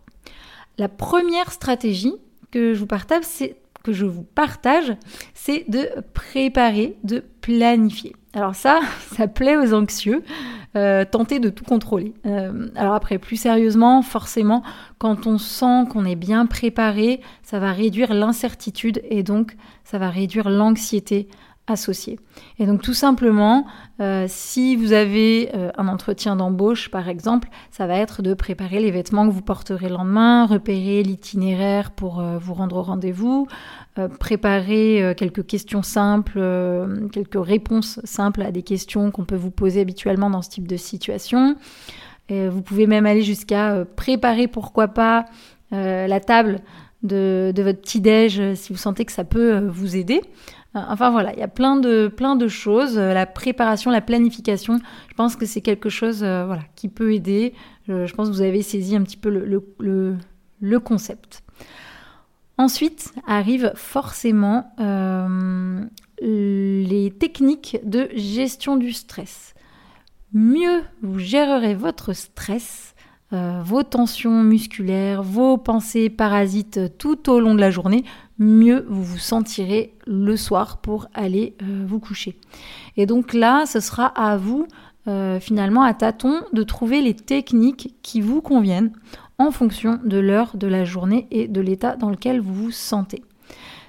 La 0.79 0.89
première 0.89 1.51
stratégie 1.51 2.15
que 2.49 2.73
je 2.73 2.79
vous 2.79 2.87
partage, 2.87 3.23
c'est 3.23 3.60
que 3.83 3.93
je 3.93 4.05
vous 4.05 4.23
partage, 4.23 4.93
c'est 5.33 5.65
de 5.69 5.89
préparer, 6.13 6.97
de 7.03 7.23
planifier. 7.41 8.15
Alors 8.33 8.55
ça, 8.55 8.79
ça 9.15 9.27
plaît 9.27 9.57
aux 9.57 9.73
anxieux, 9.73 10.23
euh, 10.75 11.03
tenter 11.03 11.39
de 11.39 11.49
tout 11.49 11.65
contrôler. 11.65 12.13
Euh, 12.25 12.69
alors 12.75 12.93
après, 12.93 13.17
plus 13.17 13.35
sérieusement, 13.35 14.01
forcément, 14.01 14.63
quand 14.99 15.27
on 15.27 15.37
sent 15.37 15.85
qu'on 15.89 16.05
est 16.05 16.15
bien 16.15 16.45
préparé, 16.45 17.21
ça 17.43 17.59
va 17.59 17.71
réduire 17.71 18.13
l'incertitude 18.13 19.01
et 19.09 19.23
donc 19.23 19.55
ça 19.83 19.97
va 19.97 20.09
réduire 20.09 20.49
l'anxiété 20.49 21.27
Et 22.59 22.65
donc 22.65 22.81
tout 22.81 22.93
simplement, 22.93 23.65
euh, 23.99 24.25
si 24.27 24.75
vous 24.75 24.93
avez 24.93 25.49
euh, 25.53 25.71
un 25.77 25.87
entretien 25.87 26.35
d'embauche 26.35 26.89
par 26.89 27.09
exemple, 27.09 27.49
ça 27.71 27.87
va 27.87 27.95
être 27.95 28.21
de 28.21 28.33
préparer 28.33 28.79
les 28.79 28.91
vêtements 28.91 29.27
que 29.27 29.33
vous 29.33 29.41
porterez 29.41 29.89
le 29.89 29.95
lendemain, 29.95 30.45
repérer 30.45 31.03
l'itinéraire 31.03 31.91
pour 31.91 32.19
euh, 32.19 32.37
vous 32.37 32.53
rendre 32.53 32.77
au 32.77 32.81
rendez-vous, 32.81 33.47
préparer 34.19 35.13
quelques 35.17 35.45
questions 35.45 35.83
simples, 35.83 36.41
quelques 37.11 37.45
réponses 37.45 37.99
simples 38.05 38.41
à 38.41 38.51
des 38.51 38.63
questions 38.63 39.11
qu'on 39.11 39.25
peut 39.25 39.35
vous 39.35 39.51
poser 39.51 39.81
habituellement 39.81 40.29
dans 40.29 40.41
ce 40.41 40.49
type 40.49 40.65
de 40.65 40.77
situation. 40.77 41.57
Vous 42.29 42.61
pouvez 42.61 42.87
même 42.87 43.05
aller 43.05 43.21
jusqu'à 43.21 43.83
préparer 43.97 44.47
pourquoi 44.47 44.87
pas 44.87 45.25
la 45.71 46.19
table 46.21 46.61
de, 47.03 47.53
votre 47.57 47.81
petit-déj 47.81 48.53
si 48.55 48.73
vous 48.73 48.79
sentez 48.79 49.05
que 49.05 49.11
ça 49.11 49.23
peut 49.23 49.67
vous 49.67 49.95
aider. 49.95 50.21
Euh, 50.75 50.79
enfin 50.87 51.09
voilà, 51.09 51.33
il 51.33 51.39
y 51.39 51.43
a 51.43 51.47
plein 51.47 51.75
de, 51.75 52.47
choses. 52.47 52.97
Euh, 52.97 53.13
la 53.13 53.25
préparation, 53.25 53.91
la 53.91 54.01
planification, 54.01 54.79
je 55.09 55.13
pense 55.15 55.35
que 55.35 55.45
c'est 55.45 55.61
quelque 55.61 55.89
chose 55.89 56.23
euh, 56.23 56.45
voilà, 56.45 56.63
qui 56.75 56.87
peut 56.87 57.13
aider. 57.13 57.53
Je, 57.87 58.13
pense 58.13 58.29
que 58.29 58.33
vous 58.33 58.41
avez 58.41 58.61
saisi 58.61 58.95
un 58.95 59.03
petit 59.03 59.17
peu 59.17 59.29
le, 59.29 60.79
concept. 60.79 61.43
Ensuite 62.57 63.11
arrivent 63.27 63.73
forcément 63.75 64.71
les 66.21 67.13
techniques 67.19 67.79
de 67.83 68.09
gestion 68.15 68.77
du 68.77 68.93
stress. 68.93 69.55
Mieux 70.33 70.83
vous 71.01 71.19
gérerez 71.19 71.75
votre 71.75 72.13
stress, 72.13 72.90
euh, 73.33 73.61
vos 73.63 73.83
tensions 73.83 74.43
musculaires, 74.43 75.23
vos 75.23 75.57
pensées 75.57 76.09
parasites 76.09 76.97
tout 76.97 77.29
au 77.29 77.39
long 77.39 77.55
de 77.55 77.61
la 77.61 77.71
journée, 77.71 78.03
mieux 78.39 78.85
vous 78.89 79.03
vous 79.03 79.17
sentirez 79.17 79.93
le 80.05 80.35
soir 80.35 80.77
pour 80.77 81.07
aller 81.13 81.55
euh, 81.61 81.85
vous 81.87 81.99
coucher. 81.99 82.37
Et 82.97 83.05
donc 83.05 83.33
là, 83.33 83.65
ce 83.65 83.79
sera 83.79 84.05
à 84.05 84.35
vous, 84.35 84.67
euh, 85.07 85.39
finalement, 85.39 85.83
à 85.83 85.93
tâtons, 85.93 86.41
de 86.51 86.63
trouver 86.63 87.01
les 87.01 87.15
techniques 87.15 87.95
qui 88.01 88.19
vous 88.19 88.41
conviennent 88.41 88.91
en 89.37 89.51
fonction 89.51 89.99
de 90.03 90.17
l'heure 90.17 90.51
de 90.55 90.67
la 90.67 90.83
journée 90.83 91.27
et 91.31 91.47
de 91.47 91.61
l'état 91.61 91.95
dans 91.95 92.09
lequel 92.09 92.41
vous 92.41 92.53
vous 92.53 92.71
sentez. 92.71 93.23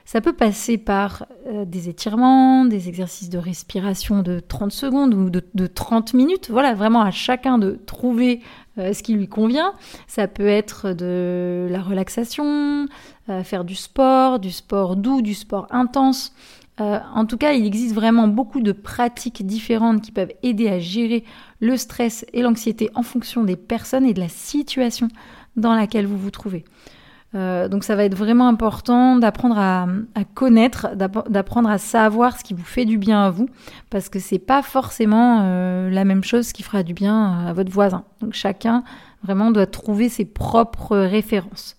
Ça 0.04 0.20
peut 0.20 0.32
passer 0.32 0.78
par 0.78 1.26
euh, 1.46 1.64
des 1.64 1.88
étirements, 1.88 2.64
des 2.64 2.88
exercices 2.88 3.30
de 3.30 3.38
respiration 3.38 4.22
de 4.22 4.40
30 4.40 4.72
secondes 4.72 5.14
ou 5.14 5.30
de, 5.30 5.66
30 5.66 6.14
minutes. 6.14 6.50
Voilà, 6.50 6.74
vraiment 6.74 7.02
à 7.02 7.10
chacun 7.10 7.58
de 7.58 7.78
trouver 7.86 8.40
euh, 8.78 8.92
ce 8.92 9.02
qui 9.02 9.14
lui 9.14 9.28
convient. 9.28 9.72
Ça 10.08 10.26
peut 10.26 10.46
être 10.46 10.92
de 10.92 11.68
la 11.70 11.80
relaxation, 11.80 12.86
euh, 13.28 13.44
faire 13.44 13.64
du 13.64 13.76
sport, 13.76 14.40
du 14.40 14.50
sport 14.50 14.96
doux, 14.96 15.22
du 15.22 15.34
sport 15.34 15.66
intense. 15.70 16.34
en 16.78 17.26
tout 17.26 17.36
cas, 17.36 17.52
il 17.52 17.64
existe 17.64 17.94
vraiment 17.94 18.26
beaucoup 18.26 18.60
de 18.60 18.72
pratiques 18.72 19.46
différentes 19.46 20.02
qui 20.02 20.10
peuvent 20.10 20.32
aider 20.42 20.68
à 20.68 20.80
gérer 20.80 21.22
le 21.60 21.76
stress 21.76 22.26
et 22.32 22.42
l'anxiété 22.42 22.90
en 22.96 23.04
fonction 23.04 23.44
des 23.44 23.54
personnes 23.56 24.04
et 24.04 24.14
de 24.14 24.20
la 24.20 24.28
situation 24.28 25.06
dans 25.54 25.74
laquelle 25.76 26.06
vous 26.06 26.18
vous 26.18 26.32
trouvez. 26.32 26.64
Euh, 27.34 27.66
donc 27.68 27.82
ça 27.82 27.96
va 27.96 28.04
être 28.04 28.14
vraiment 28.14 28.48
important 28.48 29.16
d'apprendre 29.16 29.58
à, 29.58 29.86
connaître, 30.34 30.94
d'apprendre 30.94 31.70
à 31.70 31.78
savoir 31.78 32.38
ce 32.38 32.44
qui 32.44 32.52
vous 32.52 32.64
fait 32.64 32.84
du 32.84 32.98
bien 32.98 33.24
à 33.24 33.30
vous, 33.30 33.48
parce 33.90 34.08
que 34.08 34.18
c'est 34.18 34.38
pas 34.38 34.62
forcément 34.62 35.40
euh, 35.42 35.88
la 35.90 36.04
même 36.04 36.24
chose 36.24 36.52
qui 36.52 36.62
fera 36.62 36.82
du 36.82 36.92
bien 36.92 37.46
à 37.46 37.52
votre 37.52 37.70
voisin. 37.70 38.04
Donc 38.20 38.34
chacun 38.34 38.84
vraiment 39.22 39.50
doit 39.50 39.66
trouver 39.66 40.08
ses 40.08 40.24
propres 40.24 40.98
références. 40.98 41.76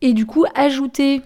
Et 0.00 0.12
du 0.12 0.26
coup, 0.26 0.44
ajouter 0.54 1.22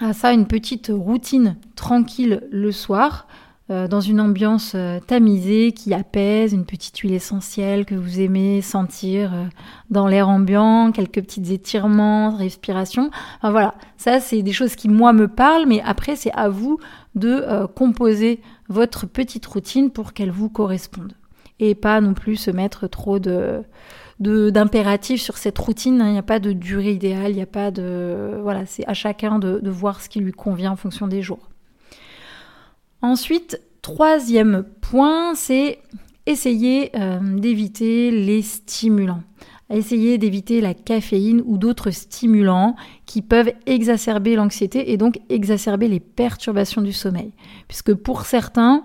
à 0.00 0.12
ça 0.12 0.32
une 0.32 0.46
petite 0.46 0.92
routine 0.94 1.56
tranquille 1.74 2.42
le 2.50 2.70
soir. 2.70 3.26
Euh, 3.68 3.88
dans 3.88 4.00
une 4.00 4.20
ambiance 4.20 4.74
euh, 4.76 5.00
tamisée 5.04 5.72
qui 5.72 5.92
apaise, 5.92 6.52
une 6.52 6.64
petite 6.64 6.96
huile 6.98 7.14
essentielle 7.14 7.84
que 7.84 7.96
vous 7.96 8.20
aimez 8.20 8.62
sentir 8.62 9.34
euh, 9.34 9.44
dans 9.90 10.06
l'air 10.06 10.28
ambiant, 10.28 10.92
quelques 10.92 11.20
petits 11.20 11.52
étirements, 11.52 12.36
respiration. 12.36 13.10
Enfin 13.38 13.50
voilà, 13.50 13.74
ça 13.96 14.20
c'est 14.20 14.42
des 14.42 14.52
choses 14.52 14.76
qui 14.76 14.88
moi 14.88 15.12
me 15.12 15.26
parlent, 15.26 15.66
mais 15.66 15.82
après 15.84 16.14
c'est 16.14 16.30
à 16.30 16.48
vous 16.48 16.78
de 17.16 17.66
composer 17.74 18.40
votre 18.68 19.06
petite 19.06 19.46
routine 19.46 19.90
pour 19.90 20.12
qu'elle 20.12 20.30
vous 20.30 20.48
corresponde. 20.48 21.14
Et 21.58 21.74
pas 21.74 22.00
non 22.00 22.14
plus 22.14 22.36
se 22.36 22.50
mettre 22.52 22.86
trop 22.86 23.18
de 23.18 23.64
d'impératifs 24.20 25.22
sur 25.22 25.38
cette 25.38 25.58
routine. 25.58 26.00
Hein. 26.00 26.08
Il 26.08 26.12
n'y 26.12 26.18
a 26.18 26.22
pas 26.22 26.38
de 26.38 26.52
durée 26.52 26.92
idéale, 26.92 27.32
il 27.32 27.36
n'y 27.36 27.42
a 27.42 27.46
pas 27.46 27.70
de... 27.70 28.38
Voilà, 28.42 28.64
c'est 28.64 28.86
à 28.86 28.94
chacun 28.94 29.38
de, 29.38 29.58
de 29.60 29.70
voir 29.70 30.00
ce 30.00 30.08
qui 30.08 30.20
lui 30.20 30.32
convient 30.32 30.72
en 30.72 30.76
fonction 30.76 31.06
des 31.08 31.20
jours. 31.20 31.50
Ensuite, 33.06 33.60
troisième 33.82 34.64
point, 34.80 35.36
c'est 35.36 35.78
essayer 36.26 36.90
euh, 36.96 37.20
d'éviter 37.38 38.10
les 38.10 38.42
stimulants. 38.42 39.22
Essayer 39.70 40.18
d'éviter 40.18 40.60
la 40.60 40.74
caféine 40.74 41.40
ou 41.46 41.56
d'autres 41.56 41.92
stimulants 41.92 42.74
qui 43.06 43.22
peuvent 43.22 43.52
exacerber 43.66 44.34
l'anxiété 44.34 44.90
et 44.90 44.96
donc 44.96 45.20
exacerber 45.28 45.86
les 45.86 46.00
perturbations 46.00 46.82
du 46.82 46.92
sommeil. 46.92 47.30
Puisque 47.68 47.94
pour 47.94 48.26
certains, 48.26 48.82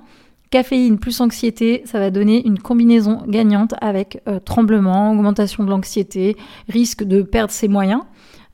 caféine 0.52 1.00
plus 1.00 1.20
anxiété, 1.20 1.82
ça 1.86 1.98
va 1.98 2.12
donner 2.12 2.46
une 2.46 2.60
combinaison 2.60 3.24
gagnante 3.28 3.74
avec 3.82 4.22
euh, 4.28 4.40
tremblement, 4.40 5.14
augmentation 5.14 5.64
de 5.64 5.72
l'anxiété, 5.72 6.38
risque 6.70 7.04
de 7.04 7.24
perdre 7.24 7.52
ses 7.52 7.68
moyens. 7.68 8.04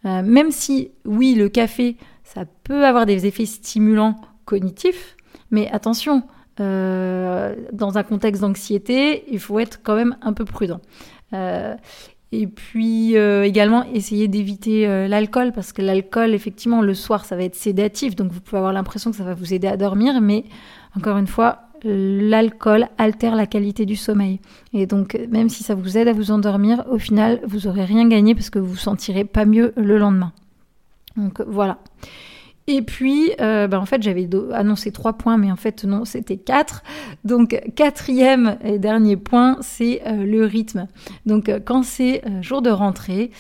Euh, 0.06 0.22
même 0.24 0.52
si, 0.52 0.92
oui, 1.04 1.36
le 1.36 1.50
café, 1.50 1.98
ça 2.24 2.46
peut 2.64 2.86
avoir 2.86 3.06
des 3.06 3.26
effets 3.26 3.46
stimulants 3.46 4.22
cognitifs, 4.46 5.17
mais 5.52 5.70
attention, 5.72 6.24
euh, 6.60 7.56
dans 7.72 7.98
un 7.98 8.04
contexte 8.04 8.42
d'anxiété, 8.42 9.24
il 9.32 9.40
faut 9.40 9.60
être 9.60 9.80
quand 9.84 9.96
même 9.96 10.16
un 10.22 10.34
peu 10.34 10.46
prudent. 10.46 10.80
Euh, 11.34 11.76
et 12.32 12.48
puis 12.48 13.16
euh, 13.16 13.44
également 13.44 13.86
essayer 13.94 14.28
d'éviter 14.28 15.08
l'alcool 15.08 15.52
parce 15.54 15.72
que 15.72 15.82
l'alcool, 15.82 16.34
effectivement, 16.34 16.82
le 16.82 16.94
soir, 16.94 17.26
ça 17.26 17.36
va 17.36 17.44
être 17.44 17.56
sédatif, 17.56 18.16
donc 18.16 18.32
vous 18.32 18.42
pouvez 18.42 18.58
avoir 18.58 18.74
l'impression 18.74 19.12
que 19.12 19.18
ça 19.18 19.24
va 19.24 19.34
vous 19.34 19.54
aider 19.54 19.68
à 19.68 19.78
dormir, 19.78 20.20
mais 20.20 20.44
encore 20.96 21.18
une 21.18 21.28
fois, 21.28 21.60
l'alcool 21.84 22.88
altère 22.98 23.36
la 23.36 23.46
qualité 23.46 23.86
du 23.86 23.96
sommeil. 23.96 24.40
Et 24.74 24.88
donc, 24.88 25.18
même 25.30 25.48
si 25.48 25.64
ça 25.64 25.76
vous 25.76 25.98
aide 25.98 26.08
à 26.08 26.14
vous 26.14 26.32
endormir, 26.32 26.84
au 26.90 26.98
final, 26.98 27.40
vous 27.46 27.68
aurez 27.68 27.86
rien 27.86 28.08
gagné 28.08 28.34
parce 28.36 28.50
que 28.50 28.60
vous 28.60 28.72
vous 28.72 28.76
sentirez 28.78 29.24
pas 29.24 29.46
mieux 29.46 29.74
le 29.78 29.98
lendemain. 29.98 30.34
Donc 31.16 31.42
voilà. 31.48 31.78
Et 32.70 32.82
puis, 32.82 33.32
euh, 33.40 33.68
bah, 33.68 33.80
en 33.80 33.86
fait, 33.86 34.04
j'avais 34.04 34.28
annoncé 34.54 34.92
trois 34.92 35.14
points, 35.14 35.38
mais 35.38 35.52
en 35.52 35.56
fait, 35.56 35.86
non, 35.86 36.04
c'était 36.04 36.36
quatre. 36.36 36.84
Donc, 37.24 37.62
quatrième 37.76 38.58
et 38.62 38.78
dernier 38.78 39.16
point, 39.16 39.58
c'est 39.62 40.02
euh, 40.06 40.26
le 40.26 40.46
rythme. 40.46 40.88
Donc, 41.26 41.48
euh, 41.48 41.60
quand 41.64 41.84
c'est 41.84 42.22
jour 42.42 42.62
de 42.62 42.70
rentrée, 42.70 43.32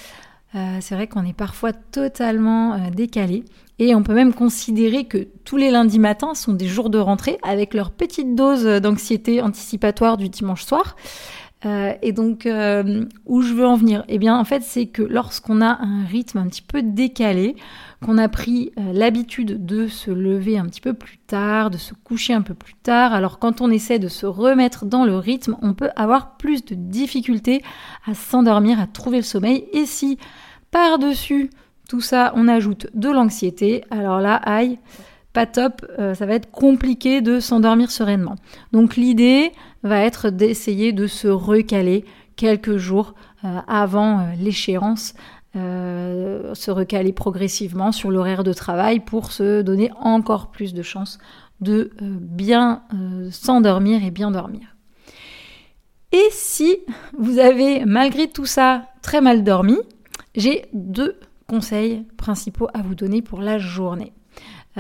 c'est 0.80 0.96
vrai 0.96 1.06
qu'on 1.06 1.24
est 1.24 1.38
parfois 1.38 1.72
totalement 1.72 2.90
décalé. 2.90 3.44
Et 3.78 3.94
on 3.94 4.02
peut 4.02 4.16
même 4.16 4.34
considérer 4.34 5.04
que 5.04 5.28
tous 5.44 5.56
les 5.56 5.70
lundis 5.70 6.00
matins 6.00 6.34
sont 6.34 6.54
des 6.54 6.66
jours 6.66 6.90
de 6.90 6.98
rentrée 6.98 7.38
avec 7.44 7.76
leur 7.76 7.92
petite 7.92 8.34
dose 8.34 8.66
d'anxiété 8.66 9.40
anticipatoire 9.40 10.18
du 10.18 10.30
dimanche 10.30 10.64
soir. 10.64 10.96
Et 11.64 12.12
donc, 12.12 12.48
où 13.26 13.42
je 13.42 13.54
veux 13.54 13.66
en 13.66 13.76
venir? 13.76 14.04
Eh 14.08 14.20
bien, 14.20 14.38
en 14.38 14.44
fait, 14.44 14.64
c'est 14.64 14.86
que 14.86 15.02
lorsqu'on 15.02 15.62
a 15.62 15.80
un 15.82 16.06
rythme 16.06 16.38
un 16.38 16.48
petit 16.48 16.62
peu 16.62 16.82
décalé, 16.82 17.56
qu'on 18.04 18.18
a 18.18 18.30
pris 18.30 18.72
euh, 18.78 18.94
l'habitude 18.94 19.66
de 19.66 19.88
se 19.88 20.12
lever 20.12 20.58
un 20.58 20.66
petit 20.66 20.82
peu 20.82 20.94
plus 20.94 21.18
tard, 21.18 21.72
de 21.72 21.78
se 21.78 21.94
coucher 21.94 22.34
un 22.34 22.42
peu 22.42 22.54
plus 22.54 22.76
tard. 22.76 23.14
Alors 23.14 23.40
quand 23.40 23.62
on 23.62 23.72
essaie 23.72 24.00
de 24.00 24.08
se 24.08 24.26
remettre 24.26 24.86
dans 24.86 25.04
le 25.04 25.18
rythme, 25.18 25.58
on 25.62 25.74
peut 25.74 25.90
avoir 25.96 26.38
plus 26.38 26.64
de 26.64 26.76
difficultés 26.76 27.64
à 28.06 28.14
s'endormir, 28.14 28.80
à 28.80 28.88
trouver 28.88 29.18
le 29.18 29.24
sommeil. 29.24 29.66
Et 29.74 29.86
si 29.86 30.18
par-dessus 30.70 31.50
tout 31.90 32.02
ça, 32.02 32.34
on 32.36 32.48
ajoute 32.48 32.88
de 32.94 33.10
l'anxiété, 33.10 33.84
alors 33.90 34.20
là, 34.20 34.36
aïe, 34.36 34.78
top, 35.46 35.86
euh, 36.00 36.14
ça 36.16 36.26
va 36.26 36.34
être 36.34 36.52
compliqué 36.52 37.22
de 37.22 37.40
s'endormir 37.40 37.92
sereinement. 37.92 38.36
Donc 38.72 38.96
l'idée 38.96 39.52
va 39.84 40.02
être 40.02 40.30
d'essayer 40.30 40.94
de 40.94 41.08
se 41.08 41.28
recaler 41.28 42.06
quelques 42.36 42.78
jours 42.78 43.14
euh, 43.44 43.60
avant 43.68 44.28
l'échéance 44.40 45.14
euh, 45.56 46.54
se 46.54 46.70
recaler 46.70 47.14
progressivement 47.14 47.92
sur 47.92 48.12
l'horaire 48.12 48.44
de 48.44 48.54
travail 48.54 49.00
pour 49.00 49.32
se 49.32 49.62
donner 49.62 49.90
encore 50.00 50.52
plus 50.52 50.74
de 50.74 50.84
chances 50.84 51.18
de 51.62 51.92
bien 52.02 52.84
s'endormir 53.32 54.04
et 54.04 54.12
bien 54.12 54.30
dormir. 54.30 54.76
Et 56.12 56.28
si 56.30 56.78
vous 57.18 57.40
avez 57.40 57.84
malgré 57.86 58.28
tout 58.28 58.46
ça 58.46 58.84
très 59.02 59.22
mal 59.22 59.44
dormi, 59.44 59.78
j'ai 60.36 60.66
deux 60.74 61.20
conseils 61.48 62.06
principaux 62.18 62.68
à 62.76 62.84
vous 62.84 62.94
donner 62.94 63.24
pour 63.24 63.42
la 63.42 63.58
journée. 63.58 64.14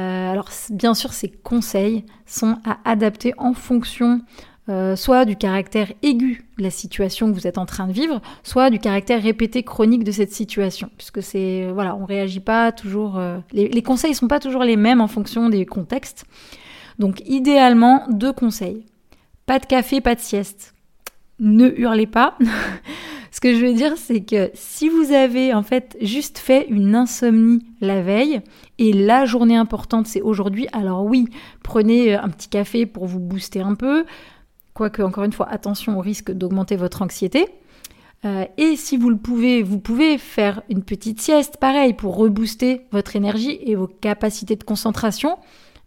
Alors 0.01 0.50
bien 0.70 0.94
sûr, 0.94 1.13
ces 1.13 1.30
conseils 1.30 2.06
sont 2.25 2.58
à 2.66 2.77
adapter 2.86 3.34
en 3.38 3.54
fonction 3.54 4.22
euh, 4.70 4.96
soit 4.96 5.25
du 5.25 5.36
caractère 5.36 5.92
aigu 6.04 6.46
de 6.58 6.63
la 6.63 6.70
situation 6.70 7.30
que 7.30 7.34
vous 7.34 7.48
êtes 7.48 7.58
en 7.58 7.66
train 7.66 7.88
de 7.88 7.94
vivre, 7.94 8.22
soit 8.44 8.70
du 8.70 8.80
caractère 8.80 9.24
répété 9.24 9.63
chronique 9.63 10.04
de 10.04 10.12
cette 10.12 10.34
situation, 10.34 10.89
puisque 10.98 11.24
c'est 11.24 11.70
voilà, 11.72 11.96
on 11.96 12.06
réagit 12.06 12.42
pas 12.42 12.72
toujours, 12.72 13.18
euh, 13.18 13.39
les, 13.54 13.70
les, 13.70 13.82
conseils 13.82 14.13
sont 14.13 14.27
pas 14.27 14.39
toujours 14.39 14.63
les 14.63 14.75
mêmes 14.75 15.01
en 15.01 15.08
fonction 15.08 15.50
des 15.50 15.66
contextes. 15.66 16.25
Donc 17.00 17.22
idéalement 17.25 18.06
deux 18.10 18.34
conseils 18.34 18.86
pas 19.48 19.60
de 19.60 19.66
café, 19.66 20.01
pas 20.01 20.13
de 20.13 20.20
sieste. 20.20 20.75
Ne 21.39 21.70
hurlez 21.77 22.06
pas. 22.06 22.38
Ce 23.38 23.39
que 23.39 23.53
je 23.53 23.63
veux 23.63 23.74
dire, 23.75 23.94
c'est 23.98 24.22
que 24.22 24.50
si 24.56 24.89
vous 24.89 25.12
avez 25.12 25.53
en 25.53 25.62
fait 25.62 25.96
juste 26.01 26.39
fait 26.39 26.65
une 26.70 26.96
insomnie 26.96 27.63
la 27.82 28.01
veille 28.01 28.41
et 28.79 28.91
la 28.91 29.25
journée 29.25 29.56
importante 29.56 30.08
c'est 30.08 30.24
aujourd'hui, 30.24 30.67
alors 30.74 31.06
oui, 31.06 31.27
prenez 31.62 32.15
un 32.15 32.29
petit 32.29 32.50
café 32.50 32.88
pour 32.88 33.06
vous 33.06 33.20
booster 33.20 33.62
un 33.62 33.75
peu. 33.75 34.06
Quoique, 34.74 35.03
encore 35.03 35.24
une 35.24 35.34
fois, 35.34 35.48
attention 35.51 36.00
au 36.00 36.01
risque 36.01 36.32
d'augmenter 36.32 36.77
votre 36.77 37.03
anxiété. 37.03 37.46
Euh, 38.25 38.46
et 38.58 38.75
si 38.75 38.98
vous 38.98 39.12
le 39.12 39.17
pouvez, 39.17 39.62
vous 39.62 39.77
pouvez 39.77 40.17
faire 40.17 40.63
une 40.67 40.82
petite 40.82 41.22
sieste, 41.22 41.58
pareil, 41.58 41.94
pour 41.94 42.17
rebooster 42.17 42.88
votre 42.91 43.15
énergie 43.15 43.60
et 43.62 43.75
vos 43.75 43.86
capacités 43.86 44.56
de 44.56 44.63
concentration, 44.63 45.38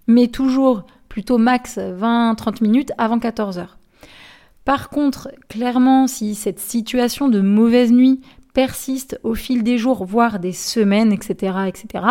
mais 0.07 0.28
toujours 0.28 0.85
plutôt 1.09 1.37
max 1.37 1.78
20-30 1.78 2.62
minutes 2.62 2.92
avant 2.97 3.19
14 3.19 3.59
heures. 3.59 3.80
Par 4.64 4.90
contre, 4.90 5.31
clairement, 5.49 6.07
si 6.07 6.35
cette 6.35 6.61
situation 6.61 7.29
de 7.29 7.40
mauvaise 7.40 7.93
nuit 7.93 8.21
persiste 8.52 9.19
au 9.23 9.35
fil 9.35 9.62
des 9.62 9.79
jours, 9.79 10.05
voire 10.05 10.38
des 10.38 10.52
semaines, 10.52 11.12
etc., 11.12 11.57
etc., 11.69 12.05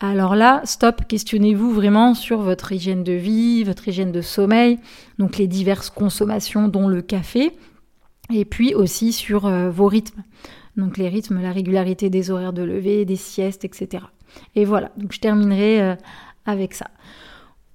alors 0.00 0.36
là, 0.36 0.60
stop, 0.64 1.02
questionnez-vous 1.08 1.72
vraiment 1.72 2.14
sur 2.14 2.40
votre 2.40 2.70
hygiène 2.70 3.02
de 3.02 3.12
vie, 3.12 3.64
votre 3.64 3.88
hygiène 3.88 4.12
de 4.12 4.20
sommeil, 4.20 4.78
donc 5.18 5.38
les 5.38 5.48
diverses 5.48 5.90
consommations, 5.90 6.68
dont 6.68 6.86
le 6.86 7.02
café. 7.02 7.52
et 8.32 8.44
puis 8.44 8.74
aussi 8.74 9.12
sur 9.12 9.46
euh, 9.46 9.70
vos 9.70 9.86
rythmes. 9.86 10.22
Donc 10.76 10.96
les 10.98 11.08
rythmes, 11.08 11.40
la 11.40 11.50
régularité 11.50 12.10
des 12.10 12.30
horaires 12.30 12.52
de 12.52 12.62
lever, 12.62 13.04
des 13.04 13.16
siestes, 13.16 13.64
etc. 13.64 14.04
Et 14.54 14.64
voilà, 14.64 14.92
donc 14.96 15.12
je 15.12 15.18
terminerai 15.18 15.82
euh, 15.82 15.94
avec 16.46 16.74
ça. 16.74 16.88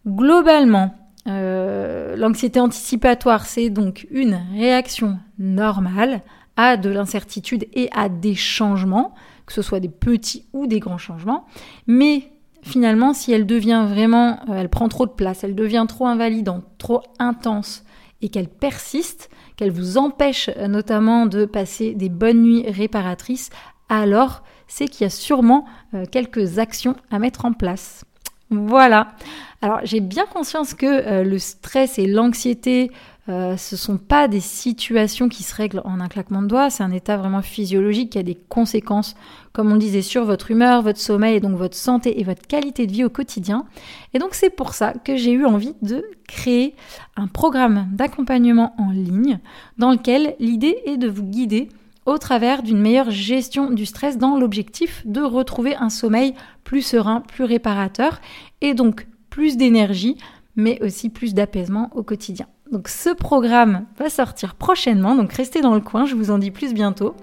Globalement, 0.07 0.95
euh, 1.27 2.15
l'anxiété 2.15 2.60
anticipatoire, 2.60 3.46
c'est 3.46 3.70
donc 3.70 4.08
une 4.12 4.39
réaction 4.53 5.20
normale 5.39 6.22
à 6.58 6.77
de 6.77 6.89
l'incertitude 6.89 7.68
et 7.74 7.89
à 7.94 8.10
des 8.10 8.36
changements, 8.36 9.13
que 9.46 9.53
ce 9.53 9.62
soit 9.62 9.80
des 9.80 9.89
petits 9.89 10.46
ou 10.53 10.68
des 10.68 10.80
grands 10.80 10.98
changements. 10.98 11.46
Mais 11.88 12.32
finalement, 12.62 13.13
si 13.13 13.32
elle 13.32 13.46
devient 13.46 13.86
vraiment, 13.88 14.39
elle 14.51 14.70
prend 14.70 14.89
trop 14.89 15.06
de 15.06 15.12
place, 15.12 15.44
elle 15.44 15.56
devient 15.56 15.86
trop 15.88 16.08
invalidante, 16.08 16.63
trop 16.77 17.01
intense 17.20 17.84
et 18.22 18.30
qu'elle 18.30 18.48
persiste, 18.48 19.30
qu'elle 19.58 19.72
vous 19.72 19.98
empêche 19.98 20.50
euh, 20.58 20.68
notamment 20.68 21.25
de 21.25 21.46
passer 21.46 21.94
des 21.94 22.10
bonnes 22.10 22.42
nuits 22.42 22.70
réparatrices, 22.70 23.50
alors 23.89 24.44
c'est 24.68 24.88
qu'il 24.88 25.03
y 25.03 25.08
a 25.08 25.10
sûrement 25.10 25.65
euh, 25.94 26.06
quelques 26.10 26.58
actions 26.60 26.96
à 27.12 27.20
mettre 27.20 27.46
en 27.46 27.53
place. 27.53 28.06
Voilà. 28.53 29.13
Alors 29.62 29.79
j'ai 29.83 30.01
bien 30.01 30.25
conscience 30.25 30.74
que 30.74 30.86
euh, 30.86 31.24
le 31.24 31.39
stress 31.39 31.98
et 31.98 32.05
l'anxiété 32.05 32.91
euh, 33.29 33.55
ce 33.55 33.75
ne 33.75 33.79
sont 33.79 33.98
pas 33.98 34.27
des 34.27 34.41
situations 34.41 35.29
qui 35.29 35.43
se 35.43 35.55
règlent 35.55 35.81
en 35.86 36.01
un 36.01 36.10
claquement 36.10 36.41
de 36.41 36.48
doigts, 36.48 36.69
c'est 36.69 36.83
un 36.83 36.91
état 36.91 37.15
vraiment 37.15 37.41
physiologique 37.41 38.12
qui 38.12 38.19
a 38.19 38.24
des 38.24 38.36
conséquences, 38.36 39.15
comme 39.53 39.72
on 39.72 39.77
disait, 39.77 40.01
sur 40.01 40.25
votre 40.25 40.51
humeur, 40.51 40.81
votre 40.81 41.00
sommeil 41.00 41.38
et 41.38 41.39
donc 41.39 41.55
votre 41.55 41.77
santé 41.77 42.19
et 42.19 42.25
votre 42.25 42.45
qualité 42.45 42.86
de 42.86 42.91
vie 42.91 43.05
au 43.05 43.10
quotidien. 43.10 43.65
Et 44.13 44.19
donc 44.19 44.33
c'est 44.33 44.50
pour 44.50 44.74
ça 44.74 44.91
que 45.05 45.15
j'ai 45.15 45.31
eu 45.31 45.45
envie 45.45 45.74
de 45.81 46.03
créer 46.27 46.75
un 47.15 47.27
programme 47.27 47.88
d'accompagnement 47.93 48.75
en 48.77 48.91
ligne 48.91 49.39
dans 49.77 49.91
lequel 49.91 50.36
l'idée 50.39 50.75
est 50.86 50.98
de 50.98 51.07
vous 51.07 51.24
guider 51.24 51.69
au 52.05 52.17
travers 52.17 52.63
d'une 52.63 52.79
meilleure 52.79 53.12
gestion 53.12 53.69
du 53.69 53.86
stress 53.86 54.17
dans 54.17 54.38
l'objectif 54.38 55.01
de 55.05 55.22
retrouver 55.22 55.75
un 55.75 55.89
sommeil 55.89 56.33
plus 56.63 56.81
serein, 56.81 57.22
plus 57.22 57.43
réparateur 57.43 58.19
et 58.62 58.74
donc 58.74 59.07
plus 59.29 59.57
d'énergie, 59.57 60.17
mais 60.55 60.81
aussi 60.81 61.10
plus 61.10 61.33
d'apaisement 61.33 61.89
au 61.95 62.03
quotidien. 62.03 62.48
Donc 62.72 62.88
ce 62.88 63.10
programme 63.10 63.86
va 63.98 64.10
sortir 64.10 64.55
prochainement, 64.55 65.15
donc 65.15 65.31
restez 65.33 65.62
dans 65.62 65.75
le 65.75 65.81
coin, 65.81 66.05
je 66.05 66.15
vous 66.15 66.31
en 66.31 66.39
dis 66.39 66.51
plus 66.51 66.74
bientôt. 66.74 67.15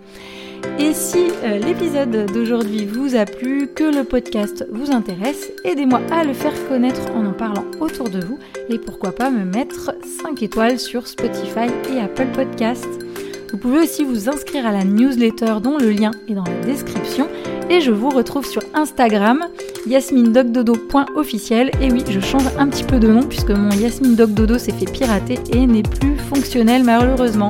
Et 0.78 0.92
si 0.92 1.18
euh, 1.42 1.58
l'épisode 1.58 2.30
d'aujourd'hui 2.32 2.84
vous 2.86 3.16
a 3.16 3.24
plu, 3.24 3.68
que 3.74 3.84
le 3.84 4.04
podcast 4.04 4.66
vous 4.70 4.92
intéresse, 4.92 5.50
aidez-moi 5.64 6.00
à 6.12 6.24
le 6.24 6.34
faire 6.34 6.54
connaître 6.68 7.10
en 7.14 7.26
en 7.26 7.32
parlant 7.32 7.64
autour 7.80 8.10
de 8.10 8.20
vous 8.20 8.38
et 8.68 8.78
pourquoi 8.78 9.12
pas 9.12 9.30
me 9.30 9.44
mettre 9.44 9.92
5 10.22 10.42
étoiles 10.42 10.78
sur 10.78 11.06
Spotify 11.06 11.68
et 11.92 12.00
Apple 12.00 12.28
Podcasts. 12.32 13.09
Vous 13.52 13.58
pouvez 13.58 13.80
aussi 13.80 14.04
vous 14.04 14.28
inscrire 14.28 14.66
à 14.66 14.72
la 14.72 14.84
newsletter 14.84 15.56
dont 15.62 15.78
le 15.78 15.90
lien 15.90 16.12
est 16.28 16.34
dans 16.34 16.44
la 16.44 16.66
description. 16.66 17.28
Et 17.68 17.80
je 17.80 17.90
vous 17.90 18.08
retrouve 18.08 18.46
sur 18.46 18.62
Instagram 18.74 19.44
yasmindogdodo.officiel 19.86 21.70
et 21.80 21.90
oui 21.90 22.04
je 22.08 22.20
change 22.20 22.44
un 22.58 22.68
petit 22.68 22.84
peu 22.84 22.98
de 22.98 23.08
nom 23.08 23.22
puisque 23.22 23.50
mon 23.50 23.70
Yasmine 23.70 24.16
s'est 24.58 24.72
fait 24.72 24.90
pirater 24.90 25.38
et 25.52 25.66
n'est 25.66 25.82
plus 25.82 26.16
fonctionnel 26.16 26.84
malheureusement. 26.84 27.48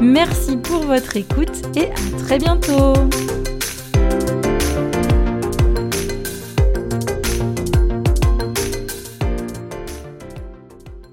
Merci 0.00 0.56
pour 0.56 0.80
votre 0.80 1.16
écoute 1.16 1.62
et 1.76 1.86
à 1.86 2.18
très 2.24 2.38
bientôt 2.38 2.94